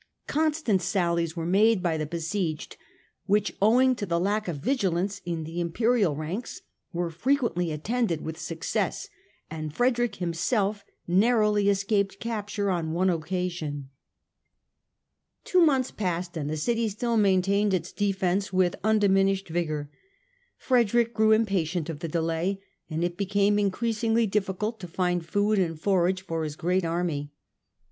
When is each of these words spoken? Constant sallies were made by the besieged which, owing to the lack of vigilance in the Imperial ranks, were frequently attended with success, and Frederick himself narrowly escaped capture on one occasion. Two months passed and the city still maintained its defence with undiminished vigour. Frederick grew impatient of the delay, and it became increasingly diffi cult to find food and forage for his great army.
Constant 0.25 0.81
sallies 0.81 1.35
were 1.35 1.45
made 1.45 1.83
by 1.83 1.95
the 1.95 2.07
besieged 2.07 2.75
which, 3.27 3.55
owing 3.61 3.93
to 3.93 4.03
the 4.03 4.19
lack 4.19 4.47
of 4.47 4.57
vigilance 4.57 5.21
in 5.25 5.43
the 5.43 5.61
Imperial 5.61 6.15
ranks, 6.15 6.63
were 6.91 7.11
frequently 7.11 7.71
attended 7.71 8.21
with 8.21 8.35
success, 8.39 9.09
and 9.51 9.75
Frederick 9.75 10.15
himself 10.15 10.83
narrowly 11.07 11.69
escaped 11.69 12.19
capture 12.19 12.71
on 12.71 12.93
one 12.93 13.11
occasion. 13.11 13.91
Two 15.43 15.61
months 15.63 15.91
passed 15.91 16.35
and 16.35 16.49
the 16.49 16.57
city 16.57 16.89
still 16.89 17.15
maintained 17.15 17.71
its 17.71 17.91
defence 17.91 18.51
with 18.51 18.75
undiminished 18.83 19.49
vigour. 19.49 19.91
Frederick 20.57 21.13
grew 21.13 21.31
impatient 21.31 21.91
of 21.91 21.99
the 21.99 22.07
delay, 22.07 22.59
and 22.89 23.03
it 23.03 23.17
became 23.17 23.59
increasingly 23.59 24.27
diffi 24.27 24.57
cult 24.57 24.79
to 24.79 24.87
find 24.87 25.23
food 25.27 25.59
and 25.59 25.79
forage 25.79 26.23
for 26.23 26.43
his 26.43 26.55
great 26.55 26.83
army. 26.83 27.31